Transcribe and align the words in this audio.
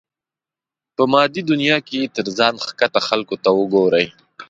په 0.95 1.03
مادي 1.11 1.41
دنيا 1.51 1.77
کې 1.87 2.11
تر 2.15 2.25
ځان 2.37 2.53
ښکته 2.65 2.99
خلکو 3.07 3.35
ته 3.43 3.49
وګورئ. 3.59 4.05